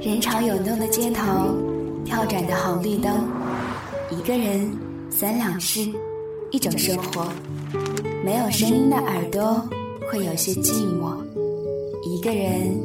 [0.00, 1.24] 人潮涌动的街头，
[2.04, 3.12] 跳转的红绿灯，
[4.12, 4.70] 一个人，
[5.10, 5.80] 三两事，
[6.52, 7.26] 一种生活。
[8.24, 9.60] 没有声音的耳朵
[10.08, 11.16] 会有些寂寞。
[12.04, 12.80] 一个人，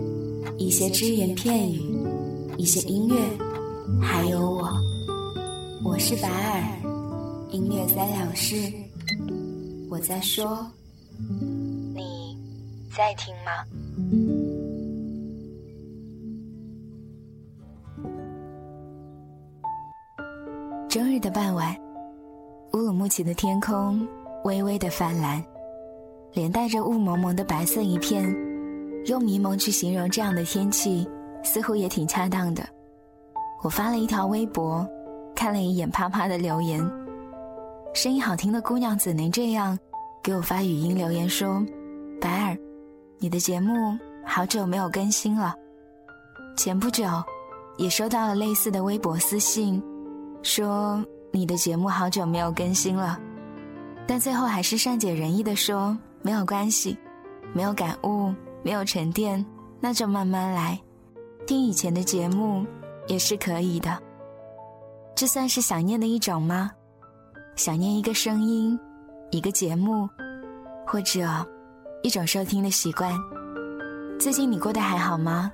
[0.58, 1.82] 一些只言片语，
[2.58, 3.16] 一些音乐，
[4.02, 4.68] 还有我。
[5.84, 6.64] 我是白尔，
[7.52, 8.56] 音乐三两事。
[9.88, 10.66] 我在说，
[11.94, 12.36] 你
[12.92, 13.52] 在听吗？
[21.24, 21.74] 的傍晚，
[22.74, 24.06] 乌鲁木齐的天空
[24.44, 25.42] 微微的泛蓝，
[26.34, 28.26] 连带着雾蒙蒙的白色一片。
[29.06, 31.08] 用迷蒙去形容这样的天气，
[31.42, 32.62] 似乎也挺恰当的。
[33.64, 34.86] 我发了一条微博，
[35.34, 36.86] 看了一眼啪啪的留言。
[37.94, 39.80] 声音好听的姑娘怎能这样？
[40.22, 41.66] 给我发语音留言说
[42.20, 42.58] ：“白尔，
[43.20, 45.56] 你的节目好久没有更新了。”
[46.58, 47.06] 前不久，
[47.78, 49.82] 也收到了类似的微博私信。
[50.42, 51.02] 说
[51.36, 53.20] 你的节目好久没有更新了，
[54.08, 56.96] 但最后还是善解人意的说没有关系，
[57.54, 58.32] 没有感悟，
[58.62, 59.44] 没有沉淀，
[59.80, 60.80] 那就慢慢来，
[61.48, 62.64] 听以前的节目
[63.08, 63.98] 也是可以的。
[65.16, 66.70] 这算是想念的一种吗？
[67.56, 68.80] 想念一个声音，
[69.32, 70.08] 一个节目，
[70.86, 71.28] 或者
[72.04, 73.12] 一种收听的习惯。
[74.20, 75.52] 最近你过得还好吗？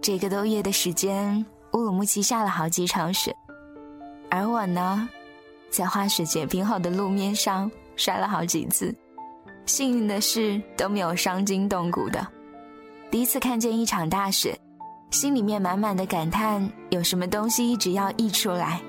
[0.00, 3.36] 这个多月的时间，乌鲁木齐下了好几场雪。
[4.30, 5.08] 而我呢，
[5.70, 8.94] 在化雪结冰后的路面上摔了好几次，
[9.66, 12.24] 幸运的是都没有伤筋动骨的。
[13.10, 14.56] 第一次看见一场大雪，
[15.10, 18.80] 心里面满满的感叹，有什么东西一直要溢出来。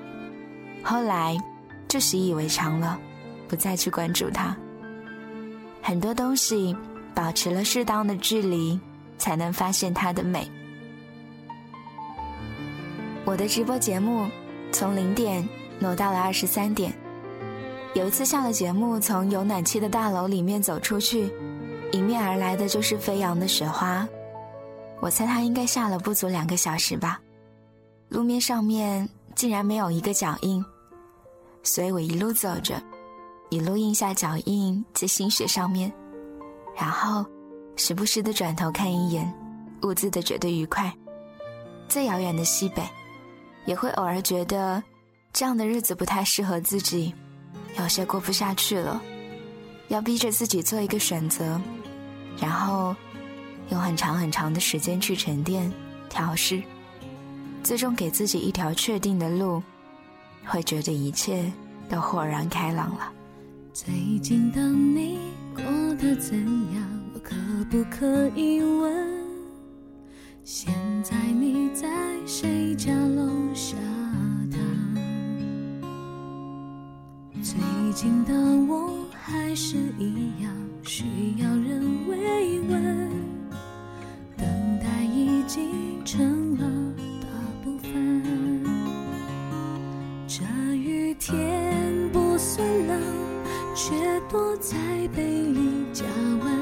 [0.80, 1.36] 后来
[1.88, 2.96] 就习以为常了，
[3.48, 4.56] 不再去关注它。
[5.82, 6.76] 很多东西
[7.12, 8.78] 保持了适当的距离，
[9.18, 10.48] 才能发现它的美。
[13.24, 14.30] 我的直播节目。
[14.72, 15.46] 从零点
[15.78, 16.92] 挪到了二十三点。
[17.94, 21.30] 有一次下了节目，从有暖气的大楼里面走出去，
[21.92, 24.08] 迎面而来的就是飞扬的雪花。
[25.00, 27.20] 我猜它应该下了不足两个小时吧。
[28.08, 30.64] 路面上面竟然没有一个脚印，
[31.62, 32.82] 所以我一路走着，
[33.50, 35.92] 一路印下脚印在新雪上面，
[36.74, 37.24] 然后
[37.76, 39.30] 时不时的转头看一眼，
[39.82, 40.90] 兀自的觉得愉快。
[41.88, 42.82] 最遥远的西北。
[43.64, 44.82] 也会偶尔觉得，
[45.32, 47.14] 这样的日子不太适合自己，
[47.78, 49.00] 有些过不下去了，
[49.88, 51.60] 要逼着自己做一个选择，
[52.40, 52.94] 然后
[53.70, 55.72] 用很长很长的时间去沉淀、
[56.08, 56.62] 调试，
[57.62, 59.62] 最终给自己一条确定的路，
[60.44, 61.50] 会觉得一切
[61.88, 63.12] 都豁然开朗了。
[63.72, 65.18] 最近的你
[65.54, 65.64] 过
[65.96, 66.36] 得怎
[66.74, 67.02] 样？
[67.14, 67.34] 我可
[67.70, 69.22] 不可以问？
[70.44, 70.74] 现
[71.04, 71.16] 在
[78.02, 78.34] 最近的
[78.66, 80.52] 我还是一样
[80.82, 81.04] 需
[81.38, 83.08] 要人慰问，
[84.36, 84.44] 等
[84.80, 86.66] 待已经成了
[87.20, 87.28] 大
[87.62, 88.64] 部分。
[90.26, 90.42] 这
[90.74, 93.00] 雨天不算冷，
[93.72, 93.94] 却
[94.28, 94.76] 躲在
[95.14, 96.04] 被里加
[96.42, 96.52] 温。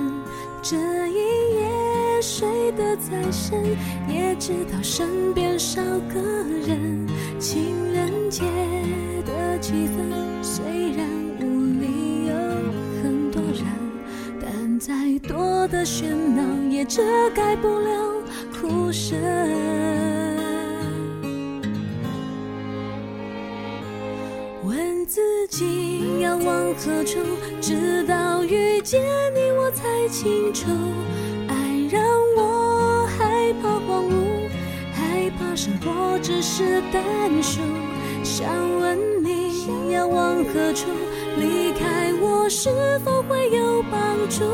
[0.62, 0.76] 这
[1.06, 2.20] 一夜。
[2.20, 3.58] 睡得再深，
[4.06, 5.80] 也知道身边少
[6.12, 6.20] 个
[6.68, 7.08] 人。
[15.80, 18.12] 的喧闹也遮盖不了
[18.52, 19.18] 哭声。
[24.62, 27.18] 问自己要往何处，
[27.62, 29.00] 直到遇见
[29.34, 30.68] 你，我才清楚。
[31.48, 31.56] 爱
[31.90, 32.04] 让
[32.36, 34.50] 我害怕荒芜，
[34.92, 37.62] 害怕生活只是单数。
[38.22, 38.46] 想
[38.80, 40.88] 问你要往何处
[41.38, 42.68] 离开我，是
[43.02, 44.44] 否会有帮助？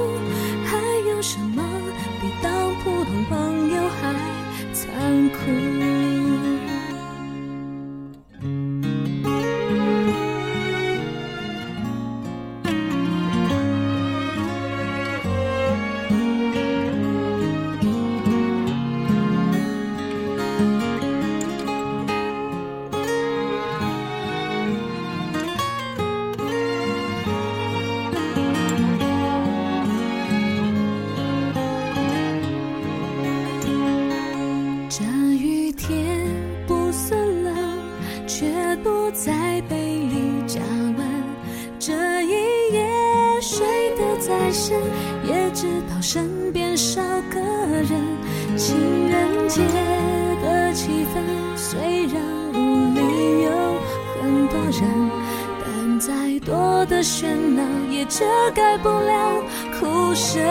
[56.96, 59.42] 的喧闹也遮盖不了
[59.78, 60.42] 哭声。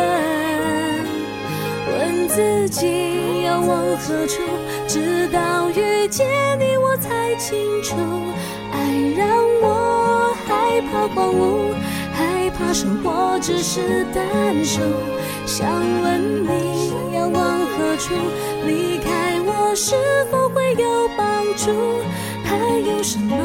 [1.88, 4.44] 问自己要往何处，
[4.88, 6.28] 直到遇见
[6.60, 7.96] 你我才清楚，
[8.72, 8.78] 爱
[9.18, 9.28] 让
[9.64, 11.74] 我害怕荒芜，
[12.14, 14.82] 害怕生活只是单数。
[15.48, 15.68] 想
[16.04, 18.14] 问你要往何处？
[18.68, 19.96] 离开我是
[20.30, 21.72] 否会有帮助？
[22.46, 22.56] 还
[22.90, 23.36] 有什么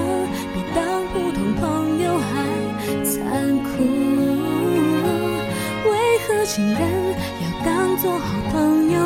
[0.55, 2.31] 比当普通朋友还
[3.05, 3.19] 残
[3.65, 3.71] 酷？
[5.91, 5.91] 为
[6.27, 6.81] 何情人
[7.41, 8.99] 要当做好朋友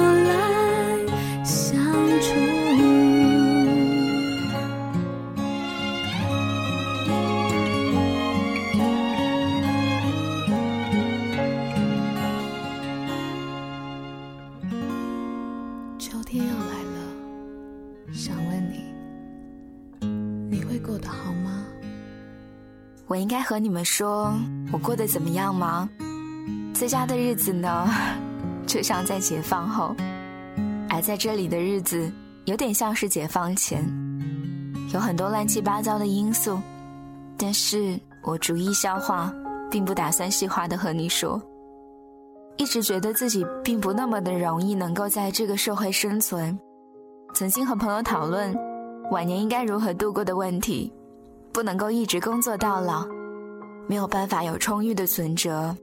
[23.34, 24.32] 该和你们说，
[24.70, 25.88] 我过得怎么样吗？
[26.72, 27.88] 在家的日子呢，
[28.64, 29.92] 就像在解放后；
[30.88, 32.08] 而在这里的日子，
[32.44, 33.82] 有点像是解放前，
[34.92, 36.60] 有很多乱七八糟的因素，
[37.36, 39.34] 但是我逐一消化，
[39.69, 41.42] 并不打算细化的和你说。
[42.56, 46.56] 一直觉得自己并不那么的容易能够在这个社会生存，
[47.34, 48.56] 曾经和朋友讨论
[49.10, 50.92] 晚年应该如何度过的问题，
[51.52, 53.04] 不能够一直工作到老，
[53.88, 55.76] 没有办法有充裕的存折，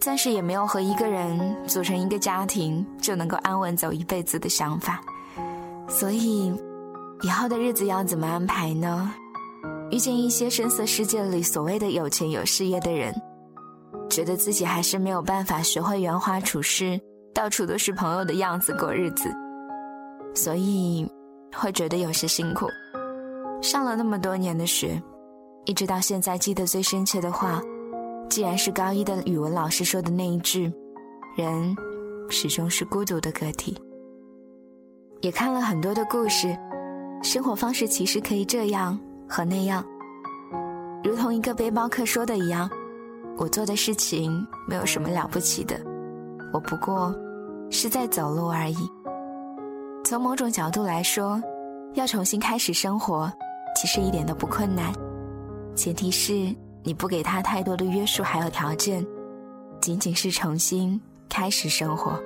[0.00, 5.00] 暂时也没有和一个人组成一个家庭就能够安稳走一辈子的想法，
[5.88, 6.52] 所以
[7.22, 9.12] 以后的日子要怎么安排呢？
[9.90, 13.14] 遇见一些声色世界里所谓的有钱有事业的人。
[14.10, 16.98] 觉得自己还是没有办法学会圆滑处事，
[17.34, 19.30] 到处都是朋友的样子过日子，
[20.34, 21.06] 所以
[21.54, 22.66] 会觉得有些辛苦。
[23.60, 25.00] 上了那么多年的学，
[25.68, 27.60] 一直到现在记得最深切的话，
[28.30, 30.72] 既然是高一的语文老师说的那一句
[31.36, 31.76] ：“人
[32.30, 33.76] 始终是孤独的个体。”
[35.20, 36.56] 也看了很多的故事，
[37.22, 38.98] 生活方式其实可以这样
[39.28, 39.84] 和那样，
[41.04, 42.68] 如同一个背包客说的一样。
[43.36, 45.78] 我做的事情没有什么了不起的，
[46.50, 47.14] 我不过
[47.70, 48.76] 是在走路而已。
[50.02, 51.38] 从某种角度来说，
[51.92, 53.30] 要重新开始生活，
[53.76, 54.90] 其实一点都不困难，
[55.78, 56.52] 前提是
[56.82, 59.06] 你不给他太多的约束还有条件，
[59.80, 62.20] 仅仅是重新开始生活。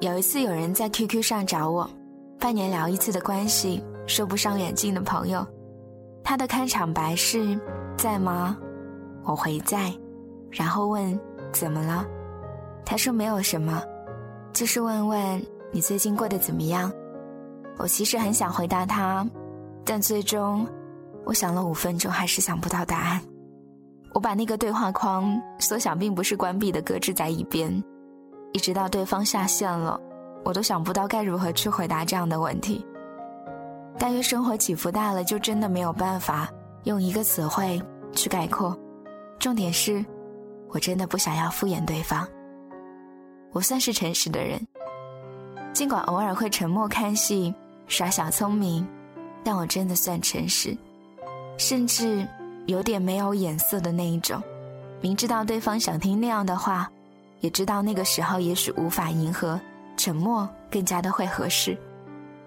[0.00, 1.88] 有一次有人在 QQ 上找我，
[2.38, 5.44] 半年聊一次的关系，说不上远近的朋友，
[6.22, 7.58] 他的开场白是
[7.96, 8.54] 在吗？
[9.24, 9.90] 我回在。
[10.50, 11.18] 然后问
[11.52, 12.06] 怎么了，
[12.84, 13.82] 他说没有什么，
[14.52, 16.92] 就是问问你最近过得怎么样。
[17.78, 19.26] 我其实很想回答他，
[19.82, 20.66] 但最终
[21.26, 23.20] 我想了五分钟还是想不到答案。
[24.14, 27.84] 我把那个对话框所想并不是关闭的搁置在一边，
[28.52, 30.00] 一直到对方下线了，
[30.42, 32.82] 我都想不到该如何去回答这样的问题。
[33.98, 36.48] 大约生活起伏大了，就真的没有办法
[36.84, 37.82] 用一个词汇
[38.12, 38.74] 去概括。
[39.38, 40.02] 重点是。
[40.68, 42.26] 我真的不想要敷衍对方。
[43.52, 44.60] 我算是诚实的人，
[45.72, 47.54] 尽管偶尔会沉默看戏、
[47.86, 48.86] 耍小聪明，
[49.44, 50.76] 但我真的算诚实，
[51.56, 52.26] 甚至
[52.66, 54.42] 有点没有眼色的那一种。
[55.00, 56.90] 明知道对方想听那样的话，
[57.40, 59.60] 也知道那个时候也许无法迎合，
[59.96, 61.76] 沉默更加的会合适，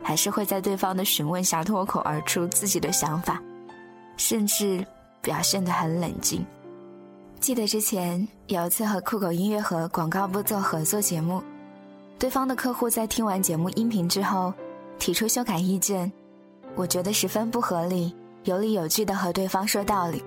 [0.02, 3.42] 还是会在对方的询问下脱口而出自己的想法，
[4.18, 4.86] 甚至
[5.22, 6.46] 表现得很冷静。
[7.40, 11.42] 记得之前有一次和酷狗音乐和广告部做合作节目，
[12.18, 14.54] 对方的客户在听完节目音频之后，
[14.98, 16.12] 提出修改意见，
[16.76, 20.24] 我觉得十分不合理，有理有据的和对方说道理，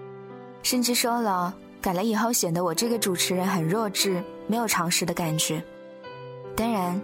[0.62, 5.62] 甚至说了改了以后显得我这个主持人很弱智，没有常识的感觉。
[6.54, 7.00] 当然，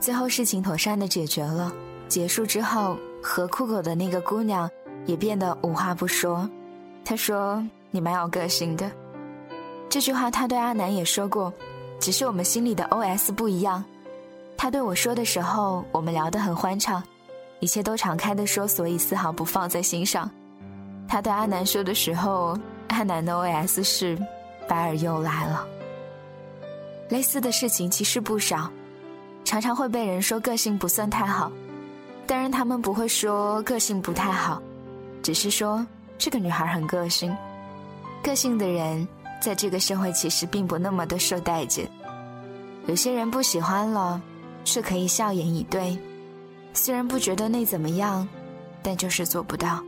[0.00, 1.72] 最后事情妥善的解决了，
[2.08, 4.68] 结束之后和酷狗的那个姑娘
[5.06, 6.48] 也变得无话不说，
[7.04, 8.90] 她说你蛮有个性的。
[9.88, 11.52] 这句话她对阿南也说过，
[12.00, 13.84] 只是我们心里的 OS 不一样。
[14.54, 17.02] 他对我说的时候，我们聊得很欢畅，
[17.62, 20.28] 一切都敞开的说，所以丝毫不放在心上。
[21.06, 24.18] 他对阿南说的时候，阿南的 OS 是
[24.66, 25.64] “白尔又来了”。
[27.08, 28.68] 类似的事情其实不少，
[29.44, 31.52] 常常会被人说个性不算太好，
[32.26, 34.60] 当然他们不会说个性不太好，
[35.22, 35.86] 只是说
[36.18, 37.32] 这个女孩很个性，
[38.24, 39.06] 个性的人。
[39.40, 41.88] 在这个社会，其实并不那么的受待见。
[42.86, 44.20] 有些人不喜欢了，
[44.64, 45.98] 却可以笑颜以对；
[46.74, 48.26] 虽然不觉得那怎么样，
[48.82, 49.82] 但就是做不到。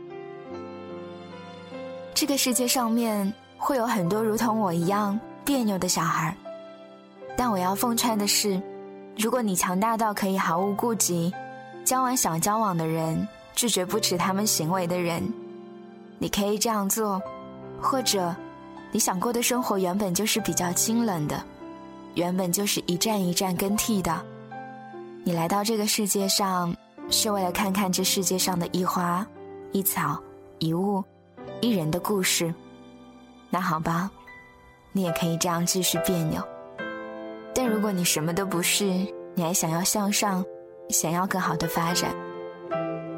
[2.13, 6.35] 这个世界上面会有很多如同我一样别扭的小孩，
[7.35, 8.61] 但我要奉劝的是，
[9.17, 11.33] 如果你强大到可以毫无顾忌
[11.83, 15.21] 交往想交往的人，拒绝不耻他们行为的人，
[16.19, 17.19] 你可以这样做；
[17.81, 18.33] 或者，
[18.91, 21.43] 你想过的生活原本就是比较清冷的，
[22.13, 24.25] 原本就是一站一站更替的。
[25.25, 26.71] 你来到这个世界上，
[27.09, 29.25] 是为了看看这世界上的一花、
[29.71, 30.21] 一草、
[30.59, 31.03] 一物。
[31.61, 32.53] 一人的故事，
[33.49, 34.11] 那好吧，
[34.91, 36.39] 你也可以这样继续别扭。
[37.55, 38.83] 但如果你什么都不是，
[39.33, 40.45] 你还想要向上，
[40.89, 42.13] 想要更好的发展，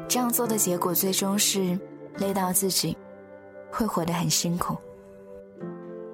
[0.08, 1.78] 这样做的结果最终是
[2.18, 2.96] 累到自己，
[3.70, 4.76] 会活得很辛苦。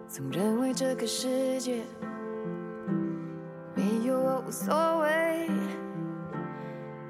[0.09, 1.83] 总认为这个世界
[3.75, 5.51] 没有我无所谓，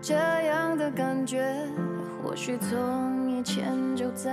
[0.06, 1.66] 这样的感觉
[2.22, 4.30] 或许从以前就在。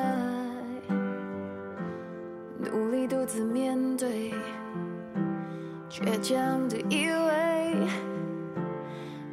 [2.59, 4.33] 努力独自面对，
[5.89, 7.87] 倔强的以为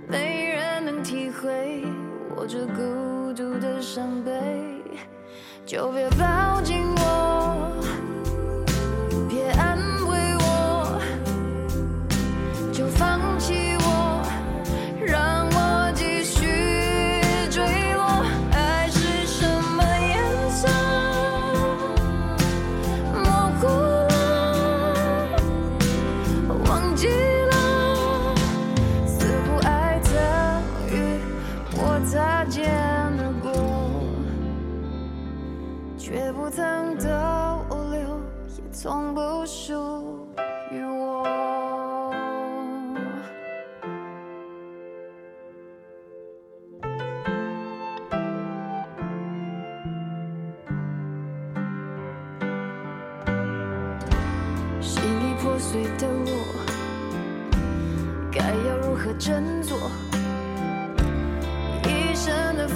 [0.07, 1.85] 没人能体会
[2.37, 4.33] 我这孤独的伤悲，
[5.67, 7.18] 就别抱紧我，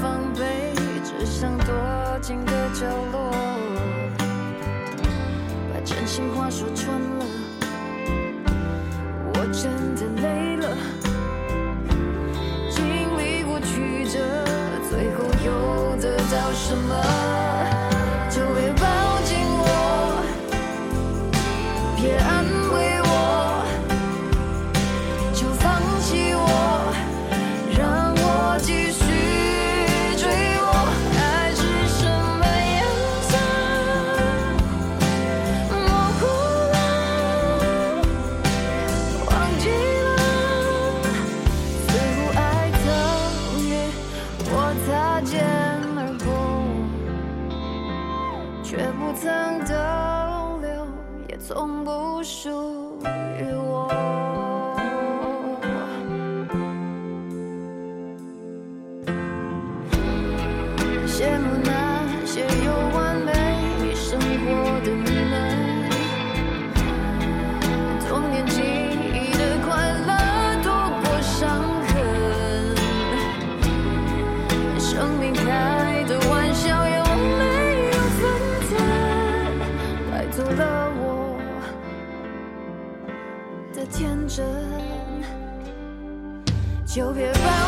[0.03, 1.73] 防备，只想躲
[2.21, 3.31] 进个角落。
[5.73, 7.25] 把真心话说穿了，
[9.35, 10.77] 我真的累了。
[12.69, 12.85] 经
[13.17, 14.19] 历过曲折，
[14.91, 17.32] 最后又得到什么？
[49.15, 50.87] 曾逗留
[51.29, 52.99] 也从不属
[53.39, 54.22] 于我。
[86.95, 87.62] 就别放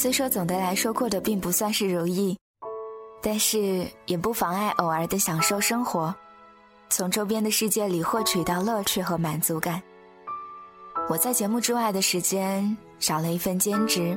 [0.00, 2.34] 虽说总的来说过得并不算是如意，
[3.20, 6.14] 但是也不妨碍偶尔的享受生活，
[6.88, 9.82] 从周边的世界里获取到乐趣和满足感。
[11.10, 14.16] 我在节目之外的时间少了一份兼职，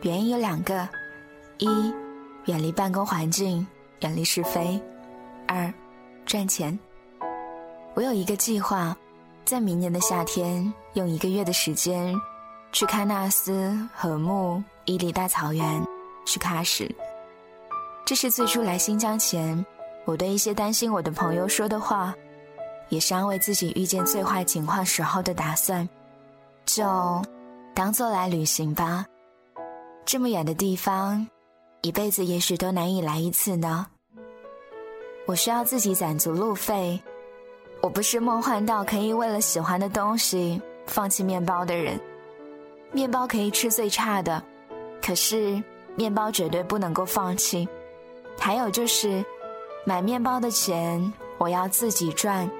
[0.00, 0.88] 原因有两个：
[1.58, 1.66] 一，
[2.46, 3.66] 远离办公环境，
[4.00, 4.80] 远离是非；
[5.46, 5.70] 二，
[6.24, 6.78] 赚钱。
[7.92, 8.96] 我有一个计划，
[9.44, 12.18] 在明年的夏天用一个月的时间，
[12.72, 15.86] 去喀纳斯、禾木、伊犁大草原，
[16.24, 16.88] 去喀什。
[18.04, 19.64] 这是最初来新疆前，
[20.04, 22.14] 我对一些担心我的朋友说的话，
[22.88, 25.88] 也是安慰自己遇见最坏情况时候的打算。
[26.64, 27.22] 就
[27.74, 29.06] 当做来旅行吧，
[30.04, 31.26] 这么远的地方，
[31.82, 33.86] 一辈子也许都难以来一次呢。
[35.26, 37.00] 我需要自己攒足路费。
[37.80, 42.00] 我不是梦幻到可以为了喜欢的东西放弃面包的人。
[42.92, 44.40] 面包可以吃最差的，
[45.02, 45.62] 可是
[45.96, 47.68] 面包绝对不能够放弃。
[48.38, 49.24] 还有就是，
[49.84, 52.50] 买面包的钱我要自己赚。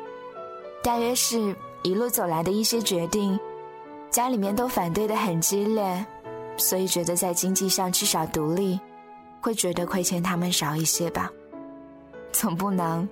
[0.83, 3.39] 大约是一路走来的一些决定。
[4.11, 6.05] 家里面都反对的很激烈，
[6.59, 8.79] 所以觉得在经济上至少独立，
[9.41, 11.31] 会觉得亏欠他们少一些吧。
[12.31, 13.09] 总不能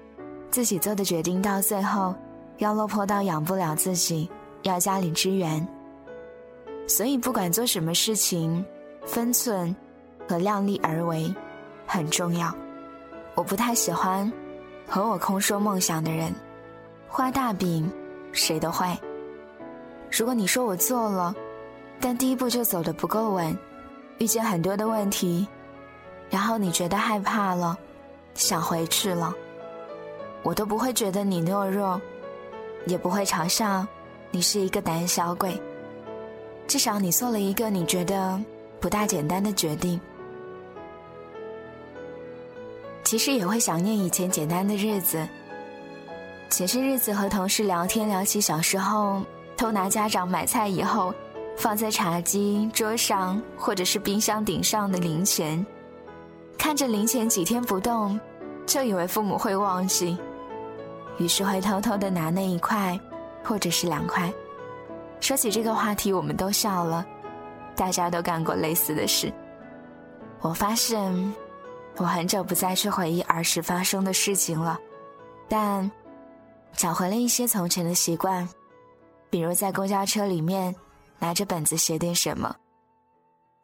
[0.50, 2.14] 自己做的决定到最后
[2.58, 4.28] 要落魄到养不了自己，
[4.62, 5.66] 要家里支援。
[6.87, 8.62] 所以不管做什么事情，
[9.07, 9.75] 分寸
[10.28, 11.35] 和量力而为
[11.87, 12.54] 很重要。
[13.35, 14.30] 我不太喜欢
[14.87, 16.35] 和我空说梦想的人，
[17.09, 17.90] 画大饼
[18.33, 18.87] 谁都会。
[20.11, 21.35] 如果你说我做了，
[22.00, 23.57] 但第一步就走得不够稳，
[24.19, 25.47] 遇见很多的问题，
[26.28, 27.78] 然后你觉得害怕了，
[28.35, 29.33] 想回去了，
[30.42, 32.00] 我都不会觉得你懦弱，
[32.87, 33.87] 也不会嘲笑
[34.30, 35.61] 你是一个胆小鬼。
[36.66, 38.40] 至少你做了一个你觉得
[38.80, 40.00] 不大简单的决定。
[43.04, 45.28] 其实也会想念以前简单的日子，
[46.49, 49.22] 前些日子和同事聊天聊起小时候。
[49.56, 51.12] 偷拿家长买菜以后
[51.54, 55.66] 放在茶几桌上或者是冰箱顶上的零钱，
[56.56, 58.18] 看着零钱几天不动，
[58.64, 60.16] 就以为父母会忘记，
[61.18, 62.99] 于是会偷偷的拿那一块
[63.44, 64.32] 或者是两块。
[65.20, 67.06] 说起这个话题，我们都笑了，
[67.81, 69.33] 大家都干过类似的事。
[70.43, 71.35] 我发现
[71.97, 74.79] 我很久不再去回忆儿时发生的事情了，
[75.49, 75.90] 但
[76.75, 78.47] 找回了一些从前的习惯。
[79.31, 80.77] 比如在公交车里面
[81.19, 82.55] 拿着本子写点什么，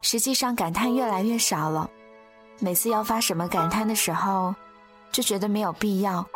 [0.00, 1.90] 实际上感叹越来越少了。
[2.58, 4.54] 每次要发什么感叹的时候，
[5.12, 6.26] 就觉得没有必要。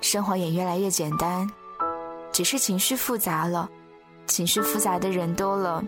[0.00, 1.48] 生活也越来越简单，
[2.32, 3.70] 只是情绪复杂了。
[4.26, 5.84] 情绪复杂的人多了，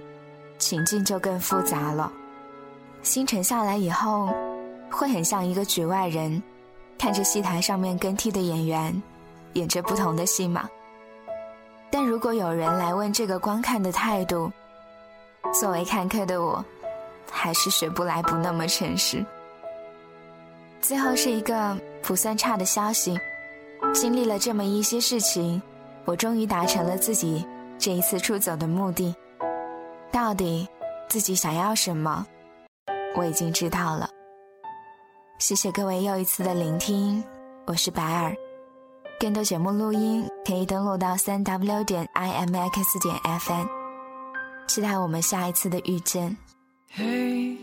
[0.59, 2.13] 情境就更复杂了。
[3.03, 4.29] 心沉下来以后，
[4.91, 6.43] 会很像一个局外人，
[6.99, 9.03] 看着戏台上面更替的演员，
[9.55, 10.69] 演着不同的戏码。
[11.91, 14.51] 但如果有人来问这个观看的态度，
[15.53, 16.65] 作为看客的我，
[17.31, 19.25] 还是学不来不那么诚实。
[20.81, 23.19] 最后是一个不算差的消息，
[23.93, 25.61] 经历了这么一些事情，
[26.05, 27.47] 我终于达成了自己
[27.79, 29.15] 这一次出走的目的。
[30.15, 30.69] 到底
[31.09, 32.25] 自己想要什么，
[33.17, 34.09] 我已经知道了。
[35.41, 37.21] 谢谢各位又一次的聆听，
[37.67, 38.33] 我是白尔。
[39.19, 43.69] 更多节目录音可以登录到三 w 点 i m x 点 f n
[44.69, 46.37] 期待我们下一次的遇见。
[46.93, 47.57] 嘿，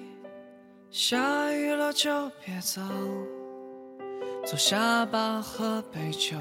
[0.89, 2.81] 下雨了就别走，
[4.45, 6.35] 坐下吧，喝杯酒，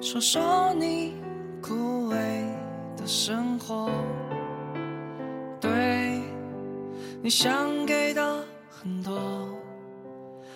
[0.00, 1.14] 说说你
[1.62, 2.16] 枯萎
[2.96, 3.88] 的生活。
[5.66, 6.22] 对
[7.22, 9.18] 你想给的很多，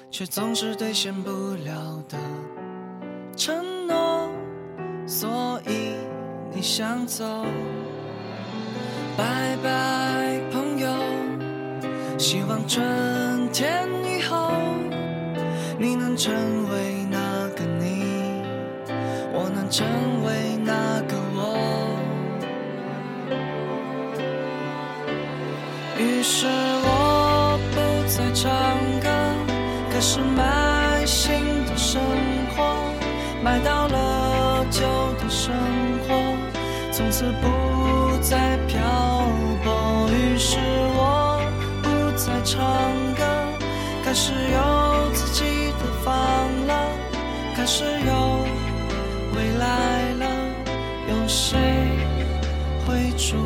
[0.09, 1.31] 却总是兑现不
[1.65, 2.17] 了的。
[3.37, 4.31] 承诺，
[5.07, 5.95] 所以
[6.53, 7.25] 你想走，
[9.17, 10.89] 拜拜，朋友。
[12.17, 14.53] 希望春天以后，
[15.79, 16.33] 你能成
[16.71, 18.05] 为那个你，
[19.33, 19.87] 我能成
[20.25, 20.50] 为
[26.41, 27.77] 是我不
[28.09, 28.51] 再唱
[29.03, 29.11] 歌，
[29.93, 31.35] 开始买新
[31.67, 32.01] 的生
[32.57, 32.65] 活。
[33.45, 34.81] 买到了旧
[35.21, 35.53] 的生
[36.09, 36.15] 活，
[36.93, 38.81] 从此不再漂
[39.63, 40.09] 泊。
[40.09, 40.57] 于是
[40.97, 41.43] 我
[41.83, 42.59] 不再唱
[43.19, 43.23] 歌，
[44.03, 46.17] 开始有自己的房
[46.67, 46.89] 了，
[47.55, 48.47] 开始有
[49.37, 50.25] 未来了。
[51.07, 51.59] 有谁
[52.87, 53.37] 会祝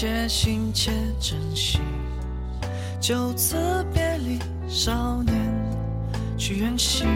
[0.00, 1.78] 且行且珍惜。
[2.98, 5.36] 就此别离，少年
[6.38, 7.06] 去远行，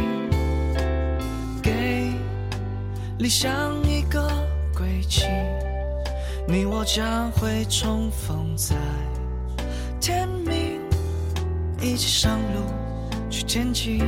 [1.62, 2.12] 给
[3.16, 3.50] 理想
[3.88, 4.28] 一个
[4.76, 5.24] 归期，
[6.46, 8.76] 你我将会重逢在
[9.98, 10.78] 天明，
[11.80, 12.66] 一起上路
[13.30, 14.00] 去前进。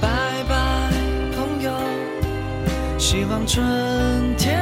[0.00, 0.08] 拜
[0.48, 0.92] 拜，
[1.34, 1.72] 朋友，
[3.00, 4.59] 希望春天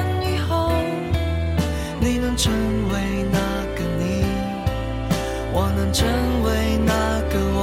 [2.38, 3.38] 成为那
[3.74, 4.22] 个你，
[5.52, 6.06] 我能成
[6.44, 7.58] 为那个我。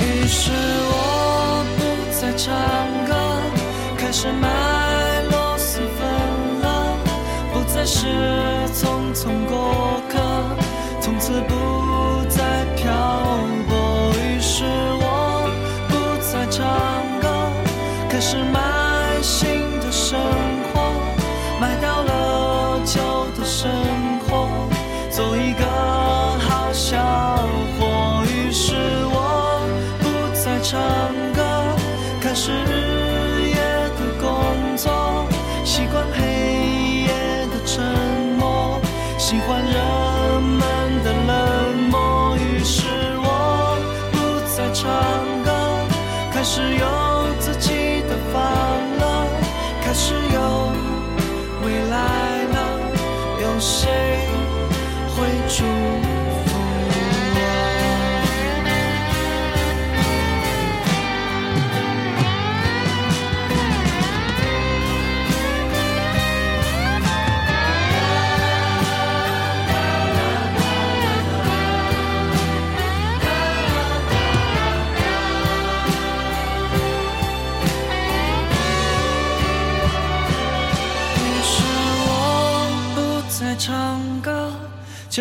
[0.00, 0.52] 于是
[0.92, 1.80] 我不
[2.20, 2.54] 再唱
[3.04, 3.10] 歌，
[3.98, 4.48] 开始卖
[5.28, 6.06] 螺蛳粉
[6.62, 6.96] 了，
[7.52, 8.06] 不再是
[8.72, 10.14] 匆匆过客，
[11.00, 11.52] 从此不